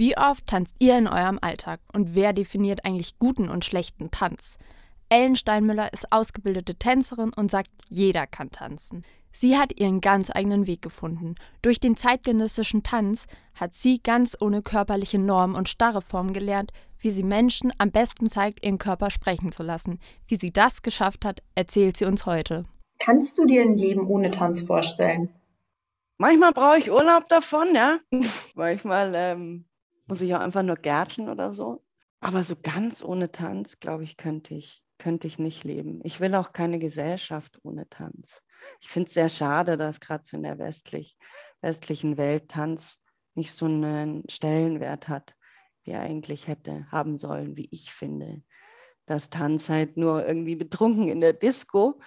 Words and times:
Wie 0.00 0.16
oft 0.16 0.46
tanzt 0.46 0.76
ihr 0.78 0.96
in 0.96 1.06
eurem 1.06 1.38
Alltag 1.42 1.78
und 1.92 2.14
wer 2.14 2.32
definiert 2.32 2.86
eigentlich 2.86 3.18
guten 3.18 3.50
und 3.50 3.66
schlechten 3.66 4.10
Tanz? 4.10 4.56
Ellen 5.10 5.36
Steinmüller 5.36 5.92
ist 5.92 6.10
ausgebildete 6.10 6.76
Tänzerin 6.76 7.32
und 7.36 7.50
sagt, 7.50 7.68
jeder 7.90 8.26
kann 8.26 8.50
tanzen. 8.50 9.04
Sie 9.30 9.58
hat 9.58 9.78
ihren 9.78 10.00
ganz 10.00 10.30
eigenen 10.34 10.66
Weg 10.66 10.80
gefunden. 10.80 11.34
Durch 11.60 11.80
den 11.80 11.98
zeitgenössischen 11.98 12.82
Tanz 12.82 13.26
hat 13.52 13.74
sie 13.74 14.02
ganz 14.02 14.38
ohne 14.40 14.62
körperliche 14.62 15.18
Normen 15.18 15.54
und 15.54 15.68
starre 15.68 16.00
Formen 16.00 16.32
gelernt, 16.32 16.72
wie 16.98 17.10
sie 17.10 17.22
Menschen 17.22 17.70
am 17.76 17.90
besten 17.90 18.30
zeigt, 18.30 18.64
ihren 18.64 18.78
Körper 18.78 19.10
sprechen 19.10 19.52
zu 19.52 19.62
lassen. 19.62 19.98
Wie 20.26 20.36
sie 20.36 20.50
das 20.50 20.80
geschafft 20.80 21.26
hat, 21.26 21.42
erzählt 21.54 21.98
sie 21.98 22.06
uns 22.06 22.24
heute. 22.24 22.64
Kannst 23.00 23.36
du 23.36 23.44
dir 23.44 23.60
ein 23.60 23.76
Leben 23.76 24.06
ohne 24.06 24.30
Tanz 24.30 24.62
vorstellen? 24.62 25.28
Manchmal 26.16 26.52
brauche 26.52 26.78
ich 26.78 26.90
Urlaub 26.90 27.28
davon, 27.28 27.74
ja. 27.74 27.98
Manchmal 28.54 29.12
ähm, 29.14 29.66
muss 30.10 30.20
ich 30.20 30.34
auch 30.34 30.40
einfach 30.40 30.62
nur 30.62 30.76
gärtchen 30.76 31.28
oder 31.28 31.52
so. 31.52 31.82
Aber 32.20 32.44
so 32.44 32.54
ganz 32.60 33.02
ohne 33.02 33.32
Tanz, 33.32 33.80
glaube 33.80 34.04
ich, 34.04 34.16
könnte 34.16 34.54
ich, 34.54 34.82
könnte 34.98 35.26
ich 35.26 35.38
nicht 35.38 35.64
leben. 35.64 36.00
Ich 36.04 36.20
will 36.20 36.34
auch 36.34 36.52
keine 36.52 36.78
Gesellschaft 36.78 37.58
ohne 37.62 37.88
Tanz. 37.88 38.42
Ich 38.80 38.88
finde 38.88 39.08
es 39.08 39.14
sehr 39.14 39.30
schade, 39.30 39.78
dass 39.78 40.00
gerade 40.00 40.24
so 40.24 40.36
in 40.36 40.42
der 40.42 40.58
westlich, 40.58 41.16
westlichen 41.62 42.18
Welt 42.18 42.48
Tanz 42.48 42.98
nicht 43.34 43.52
so 43.52 43.64
einen 43.64 44.24
Stellenwert 44.28 45.08
hat, 45.08 45.34
wie 45.84 45.92
er 45.92 46.02
eigentlich 46.02 46.46
hätte 46.46 46.86
haben 46.90 47.16
sollen, 47.16 47.56
wie 47.56 47.68
ich 47.70 47.92
finde 47.92 48.42
dass 49.10 49.28
Tanz 49.28 49.68
halt 49.68 49.96
nur 49.96 50.24
irgendwie 50.24 50.54
betrunken 50.54 51.08
in 51.08 51.20
der 51.20 51.32
Disco 51.32 52.00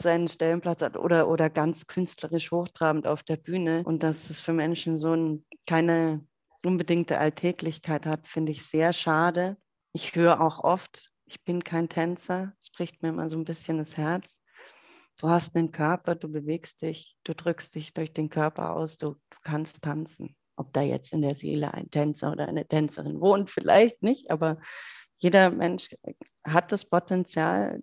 seinen 0.00 0.28
Stellenplatz 0.28 0.82
hat 0.82 0.96
oder, 0.96 1.28
oder 1.28 1.50
ganz 1.50 1.88
künstlerisch 1.88 2.52
hochtrabend 2.52 3.08
auf 3.08 3.24
der 3.24 3.36
Bühne 3.36 3.82
und 3.84 4.04
dass 4.04 4.30
es 4.30 4.40
für 4.40 4.52
Menschen 4.52 4.96
so 4.96 5.14
ein, 5.14 5.44
keine 5.66 6.24
unbedingte 6.64 7.18
Alltäglichkeit 7.18 8.06
hat, 8.06 8.26
finde 8.28 8.52
ich 8.52 8.66
sehr 8.66 8.92
schade. 8.92 9.56
Ich 9.92 10.14
höre 10.14 10.40
auch 10.40 10.62
oft, 10.62 11.12
ich 11.26 11.44
bin 11.44 11.64
kein 11.64 11.88
Tänzer, 11.88 12.52
es 12.62 12.70
bricht 12.70 13.02
mir 13.02 13.10
immer 13.10 13.28
so 13.28 13.36
ein 13.36 13.44
bisschen 13.44 13.78
das 13.78 13.96
Herz. 13.96 14.36
Du 15.18 15.28
hast 15.28 15.54
einen 15.56 15.70
Körper, 15.70 16.16
du 16.16 16.28
bewegst 16.28 16.82
dich, 16.82 17.16
du 17.24 17.34
drückst 17.34 17.74
dich 17.74 17.92
durch 17.92 18.12
den 18.12 18.30
Körper 18.30 18.72
aus, 18.72 18.98
du, 18.98 19.16
kannst 19.44 19.82
tanzen. 19.82 20.34
Ob 20.56 20.72
da 20.72 20.80
jetzt 20.80 21.12
in 21.12 21.22
der 21.22 21.36
Seele 21.36 21.74
ein 21.74 21.90
Tänzer 21.90 22.32
oder 22.32 22.48
eine 22.48 22.66
Tänzerin 22.66 23.20
wohnt, 23.20 23.50
vielleicht 23.50 24.02
nicht, 24.02 24.30
aber 24.30 24.58
jeder 25.18 25.50
Mensch 25.50 25.90
hat 26.44 26.72
das 26.72 26.84
Potenzial, 26.84 27.80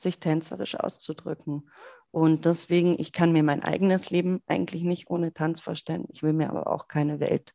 sich 0.00 0.20
tänzerisch 0.20 0.76
auszudrücken. 0.76 1.70
Und 2.10 2.44
deswegen, 2.44 2.98
ich 2.98 3.12
kann 3.12 3.32
mir 3.32 3.42
mein 3.42 3.62
eigenes 3.62 4.10
Leben 4.10 4.42
eigentlich 4.46 4.82
nicht 4.82 5.10
ohne 5.10 5.34
Tanz 5.34 5.60
vorstellen. 5.60 6.06
Ich 6.08 6.22
will 6.22 6.32
mir 6.32 6.50
aber 6.50 6.68
auch 6.68 6.86
keine 6.88 7.18
Welt 7.20 7.52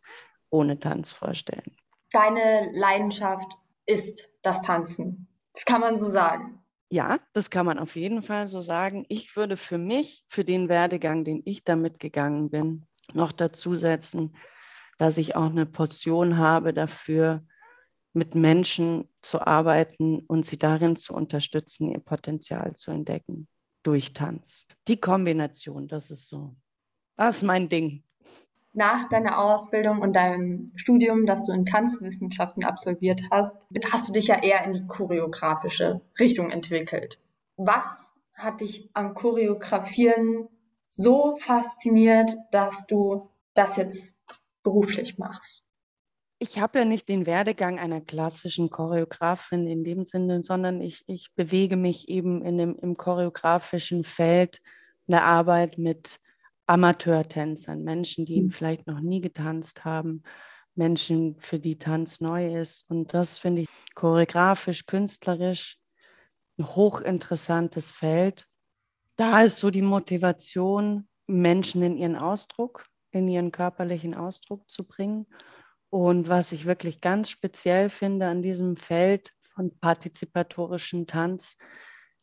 ohne 0.53 0.79
Tanz 0.79 1.11
vorstellen. 1.11 1.75
Deine 2.11 2.69
Leidenschaft 2.73 3.51
ist 3.85 4.29
das 4.43 4.61
Tanzen. 4.61 5.27
Das 5.53 5.65
kann 5.65 5.81
man 5.81 5.97
so 5.97 6.09
sagen. 6.09 6.59
Ja, 6.89 7.19
das 7.33 7.49
kann 7.49 7.65
man 7.65 7.79
auf 7.79 7.95
jeden 7.95 8.21
Fall 8.21 8.45
so 8.45 8.61
sagen. 8.61 9.05
Ich 9.09 9.35
würde 9.35 9.57
für 9.57 9.79
mich, 9.79 10.23
für 10.29 10.45
den 10.45 10.69
Werdegang, 10.69 11.25
den 11.25 11.41
ich 11.45 11.63
damit 11.63 11.99
gegangen 11.99 12.51
bin, 12.51 12.85
noch 13.13 13.31
dazu 13.31 13.73
setzen, 13.73 14.35
dass 14.99 15.17
ich 15.17 15.35
auch 15.35 15.49
eine 15.49 15.65
Portion 15.65 16.37
habe 16.37 16.71
dafür, 16.71 17.43
mit 18.13 18.35
Menschen 18.35 19.09
zu 19.21 19.41
arbeiten 19.41 20.19
und 20.19 20.45
sie 20.45 20.59
darin 20.59 20.95
zu 20.95 21.15
unterstützen, 21.15 21.89
ihr 21.89 21.99
Potenzial 21.99 22.75
zu 22.75 22.91
entdecken 22.91 23.47
durch 23.81 24.13
Tanz. 24.13 24.67
Die 24.87 24.97
Kombination, 24.97 25.87
das 25.87 26.11
ist 26.11 26.27
so. 26.27 26.55
Das 27.17 27.37
ist 27.37 27.43
mein 27.43 27.69
Ding. 27.69 28.03
Nach 28.73 29.07
deiner 29.07 29.39
Ausbildung 29.39 29.99
und 30.01 30.15
deinem 30.15 30.71
Studium, 30.75 31.25
das 31.25 31.43
du 31.43 31.51
in 31.51 31.65
Tanzwissenschaften 31.65 32.65
absolviert 32.65 33.21
hast, 33.31 33.61
hast 33.91 34.07
du 34.07 34.13
dich 34.13 34.27
ja 34.27 34.41
eher 34.41 34.63
in 34.65 34.73
die 34.73 34.87
choreografische 34.87 36.01
Richtung 36.19 36.49
entwickelt. 36.49 37.19
Was 37.55 38.09
hat 38.33 38.61
dich 38.61 38.89
am 38.93 39.13
Choreografieren 39.13 40.49
so 40.89 41.35
fasziniert, 41.37 42.35
dass 42.51 42.87
du 42.87 43.29
das 43.53 43.77
jetzt 43.77 44.15
beruflich 44.63 45.19
machst? 45.19 45.63
ich 46.43 46.59
habe 46.59 46.79
ja 46.79 46.85
nicht 46.85 47.07
den 47.07 47.25
Werdegang 47.25 47.79
einer 47.79 48.01
klassischen 48.01 48.69
Choreografin 48.69 49.65
in 49.65 49.85
dem 49.85 50.03
Sinne, 50.03 50.43
sondern 50.43 50.81
ich, 50.81 51.05
ich 51.07 51.33
bewege 51.35 51.77
mich 51.77 52.09
eben 52.09 52.43
in 52.43 52.57
dem, 52.57 52.77
im 52.81 52.97
choreografischen 52.97 54.03
Feld 54.03 54.61
der 55.07 55.23
Arbeit 55.23 55.77
mit 55.77 56.19
Amateurtänzern, 56.65 57.83
Menschen, 57.83 58.25
die 58.25 58.41
mhm. 58.41 58.51
vielleicht 58.51 58.87
noch 58.87 58.99
nie 58.99 59.21
getanzt 59.21 59.85
haben, 59.85 60.23
Menschen, 60.75 61.39
für 61.39 61.59
die 61.59 61.77
Tanz 61.77 62.21
neu 62.21 62.59
ist. 62.59 62.89
Und 62.89 63.13
das 63.13 63.37
finde 63.37 63.63
ich 63.63 63.69
choreografisch, 63.95 64.85
künstlerisch 64.85 65.77
ein 66.57 66.67
hochinteressantes 66.67 67.91
Feld. 67.91 68.47
Da 69.15 69.43
ist 69.43 69.57
so 69.57 69.69
die 69.69 69.81
Motivation, 69.81 71.07
Menschen 71.27 71.83
in 71.83 71.97
ihren 71.97 72.15
Ausdruck, 72.15 72.85
in 73.11 73.27
ihren 73.27 73.51
körperlichen 73.51 74.15
Ausdruck 74.15 74.69
zu 74.69 74.83
bringen 74.83 75.27
und 75.93 76.27
was 76.27 76.51
ich 76.51 76.65
wirklich 76.65 77.01
ganz 77.01 77.29
speziell 77.29 77.87
finde 77.87 78.25
an 78.25 78.41
diesem 78.41 78.77
Feld 78.77 79.31
von 79.53 79.77
partizipatorischen 79.77 81.05
Tanz, 81.05 81.55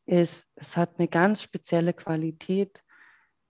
ist, 0.07 0.49
es 0.57 0.77
hat 0.77 0.99
eine 0.99 1.07
ganz 1.07 1.41
spezielle 1.43 1.93
Qualität, 1.93 2.83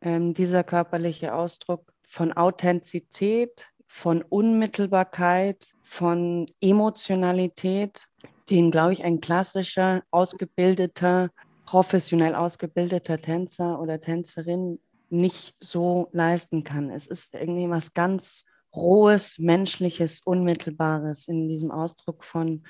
ähm, 0.01 0.35
dieser 0.35 0.65
körperliche 0.65 1.35
Ausdruck 1.35 1.93
von 2.07 2.33
Authentizität, 2.33 3.67
von 3.87 4.23
Unmittelbarkeit, 4.23 5.73
von 5.83 6.51
Emotionalität, 6.61 8.07
den, 8.49 8.71
glaube 8.71 8.93
ich, 8.93 9.05
ein 9.05 9.21
klassischer, 9.21 10.03
ausgebildeter, 10.11 11.31
professionell 11.65 12.35
ausgebildeter 12.35 13.21
Tänzer 13.21 13.81
oder 13.81 14.01
Tänzerin 14.01 14.81
nicht 15.09 15.55
so 15.61 16.09
leisten 16.13 16.65
kann. 16.65 16.91
Es 16.91 17.07
ist 17.07 17.35
irgendwie 17.35 17.69
was 17.69 17.95
ganz 17.95 18.45
rohes, 18.75 19.39
menschliches, 19.39 20.21
unmittelbares 20.21 21.29
in 21.29 21.49
diesem 21.49 21.71
Ausdruck 21.71 22.25
von 22.25 22.65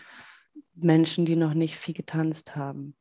Menschen, 0.74 1.26
die 1.26 1.36
noch 1.36 1.54
nicht 1.54 1.76
viel 1.76 1.94
getanzt 1.94 2.56
haben. 2.56 2.96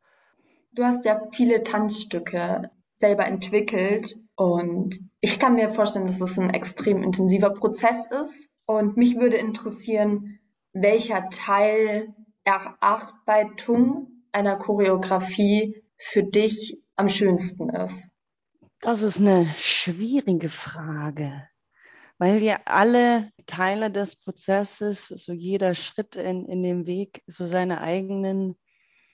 Du 0.73 0.83
hast 0.83 1.05
ja 1.05 1.21
viele 1.31 1.63
Tanzstücke 1.63 2.69
selber 2.99 3.25
entwickelt 3.25 4.15
und 4.35 4.99
ich 5.19 5.39
kann 5.39 5.55
mir 5.55 5.71
vorstellen, 5.71 6.07
dass 6.07 6.19
das 6.19 6.37
ein 6.37 6.49
extrem 6.49 7.03
intensiver 7.03 7.49
Prozess 7.51 8.07
ist. 8.21 8.49
Und 8.65 8.97
mich 8.97 9.17
würde 9.17 9.37
interessieren, 9.37 10.39
welcher 10.73 11.29
Teil 11.29 12.13
Erarbeitung 12.43 14.23
einer 14.31 14.57
Choreografie 14.57 15.83
für 15.97 16.23
dich 16.23 16.79
am 16.95 17.09
schönsten 17.09 17.69
ist. 17.69 18.03
Das 18.81 19.01
ist 19.01 19.19
eine 19.19 19.47
schwierige 19.57 20.49
Frage 20.49 21.47
weil 22.19 22.43
ja 22.43 22.59
alle 22.65 23.31
Teile 23.47 23.89
des 23.89 24.17
Prozesses, 24.17 25.07
so 25.07 25.31
jeder 25.31 25.73
Schritt 25.73 26.15
in, 26.15 26.45
in 26.45 26.61
dem 26.61 26.85
Weg, 26.85 27.23
so 27.25 27.45
seine 27.45 27.81
eigenen 27.81 28.55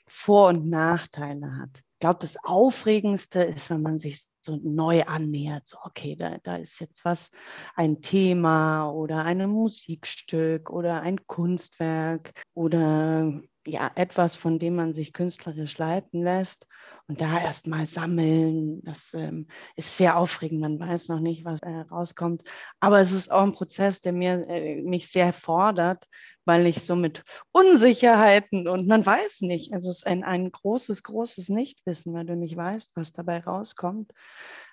Vor- 0.08 0.50
und 0.50 0.70
Nachteile 0.70 1.58
hat. 1.58 1.82
Ich 2.06 2.08
glaube, 2.08 2.20
das 2.22 2.38
Aufregendste 2.44 3.42
ist, 3.42 3.72
wenn 3.72 3.82
man 3.82 3.98
sich 3.98 4.28
so 4.42 4.60
neu 4.62 5.06
annähert. 5.06 5.68
So, 5.68 5.80
okay, 5.84 6.16
da, 6.16 6.38
da 6.44 6.58
ist 6.58 6.80
jetzt 6.80 7.04
was, 7.04 7.32
ein 7.76 8.04
Thema 8.04 8.92
oder 8.92 9.26
ein 9.26 9.50
Musikstück 9.50 10.70
oder 10.70 11.02
ein 11.02 11.26
Kunstwerk 11.26 12.32
oder 12.54 13.42
ja, 13.66 13.90
etwas, 13.96 14.36
von 14.36 14.60
dem 14.60 14.76
man 14.76 14.94
sich 14.94 15.14
künstlerisch 15.14 15.80
leiten 15.80 16.22
lässt 16.22 16.68
und 17.08 17.22
da 17.22 17.40
erstmal 17.40 17.88
sammeln. 17.88 18.84
Das 18.84 19.16
ähm, 19.16 19.48
ist 19.76 19.98
sehr 19.98 20.16
aufregend. 20.18 20.62
Man 20.62 20.80
weiß 20.80 21.08
noch 21.08 21.20
nicht, 21.20 21.44
was 21.44 21.64
äh, 21.64 21.86
rauskommt. 21.90 22.44
Aber 22.80 23.00
es 23.00 23.12
ist 23.12 23.32
auch 23.32 23.42
ein 23.42 23.54
Prozess, 23.54 24.00
der 24.00 24.14
mir, 24.14 24.48
äh, 24.48 24.80
mich 24.84 25.10
sehr 25.10 25.34
fordert, 25.34 26.06
weil 26.46 26.68
ich 26.68 26.86
so 26.86 26.96
mit 26.96 27.24
Unsicherheiten 27.52 28.68
und 28.68 28.88
man 28.88 29.06
weiß 29.06 29.42
nicht. 29.42 29.74
Also 29.74 29.90
es 29.90 29.98
ist 29.98 30.08
ein, 30.08 30.24
ein 30.24 30.52
großes, 30.52 31.04
großes 31.04 31.50
Nichtwissen, 31.50 32.14
weil 32.14 32.26
du 32.26 32.36
nicht 32.36 32.56
weißt, 32.56 32.92
was 32.96 33.12
dabei 33.12 33.40
rauskommt. 33.40 34.12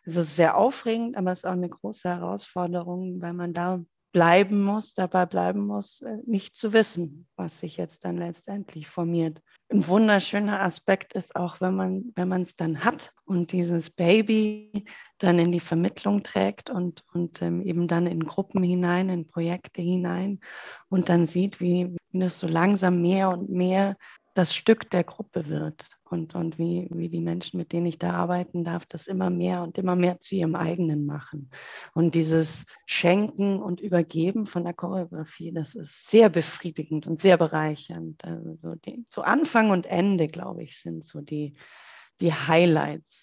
Also 0.06 0.20
es 0.20 0.28
ist 0.28 0.36
sehr 0.36 0.56
aufregend, 0.56 1.16
aber 1.16 1.32
es 1.32 1.40
ist 1.40 1.46
auch 1.46 1.52
eine 1.52 1.68
große 1.68 2.08
Herausforderung, 2.08 3.20
weil 3.20 3.32
man 3.32 3.54
da 3.54 3.82
bleiben 4.12 4.62
muss, 4.62 4.94
dabei 4.94 5.26
bleiben 5.26 5.66
muss, 5.66 6.02
äh, 6.02 6.18
nicht 6.26 6.54
zu 6.54 6.72
wissen, 6.72 7.26
was 7.36 7.58
sich 7.58 7.76
jetzt 7.76 8.04
dann 8.04 8.18
letztendlich 8.18 8.88
formiert. 8.88 9.40
Ein 9.70 9.86
wunderschöner 9.88 10.60
Aspekt 10.60 11.14
ist 11.14 11.34
auch, 11.34 11.60
wenn 11.60 11.74
man 11.74 12.12
wenn 12.14 12.30
es 12.42 12.54
dann 12.54 12.84
hat 12.84 13.14
und 13.24 13.52
dieses 13.52 13.90
Baby 13.90 14.84
dann 15.18 15.38
in 15.38 15.50
die 15.50 15.60
Vermittlung 15.60 16.22
trägt 16.22 16.68
und, 16.68 17.02
und 17.12 17.40
ähm, 17.40 17.62
eben 17.62 17.88
dann 17.88 18.06
in 18.06 18.24
Gruppen 18.24 18.62
hinein, 18.62 19.08
in 19.08 19.26
Projekte 19.26 19.80
hinein 19.80 20.40
und 20.88 21.08
dann 21.08 21.26
sieht, 21.26 21.60
wie, 21.60 21.96
wie 22.10 22.18
das 22.18 22.38
so 22.38 22.46
langsam 22.46 23.00
mehr 23.00 23.30
und 23.30 23.48
mehr 23.48 23.96
das 24.34 24.54
Stück 24.54 24.90
der 24.90 25.04
Gruppe 25.04 25.48
wird 25.48 25.90
und, 26.04 26.34
und 26.34 26.58
wie, 26.58 26.88
wie 26.90 27.08
die 27.08 27.20
Menschen, 27.20 27.58
mit 27.58 27.72
denen 27.72 27.86
ich 27.86 27.98
da 27.98 28.12
arbeiten 28.12 28.64
darf, 28.64 28.86
das 28.86 29.06
immer 29.06 29.30
mehr 29.30 29.62
und 29.62 29.76
immer 29.78 29.96
mehr 29.96 30.20
zu 30.20 30.34
ihrem 30.34 30.54
eigenen 30.54 31.04
machen. 31.04 31.50
Und 31.94 32.14
dieses 32.14 32.64
Schenken 32.86 33.60
und 33.60 33.80
Übergeben 33.80 34.46
von 34.46 34.64
der 34.64 34.72
Choreografie, 34.72 35.52
das 35.52 35.74
ist 35.74 36.10
sehr 36.10 36.30
befriedigend 36.30 37.06
und 37.06 37.20
sehr 37.20 37.36
bereichernd. 37.36 38.24
Also 38.24 38.74
die, 38.76 39.04
zu 39.08 39.22
Anfang 39.22 39.70
und 39.70 39.86
Ende, 39.86 40.28
glaube 40.28 40.62
ich, 40.62 40.80
sind 40.80 41.04
so 41.04 41.20
die, 41.20 41.54
die 42.20 42.32
Highlights 42.32 43.20